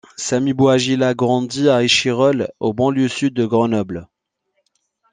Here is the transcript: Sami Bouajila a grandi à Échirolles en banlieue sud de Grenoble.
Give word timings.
Sami 0.17 0.51
Bouajila 0.51 1.09
a 1.09 1.13
grandi 1.13 1.69
à 1.69 1.83
Échirolles 1.83 2.49
en 2.59 2.73
banlieue 2.73 3.07
sud 3.07 3.35
de 3.35 3.45
Grenoble. 3.45 4.07